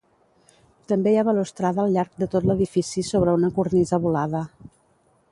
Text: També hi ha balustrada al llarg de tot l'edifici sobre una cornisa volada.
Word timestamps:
També 0.91 1.11
hi 1.11 1.17
ha 1.21 1.25
balustrada 1.27 1.83
al 1.83 1.93
llarg 1.97 2.15
de 2.23 2.27
tot 2.35 2.47
l'edifici 2.51 3.03
sobre 3.09 3.35
una 3.41 3.51
cornisa 3.59 4.01
volada. 4.07 4.41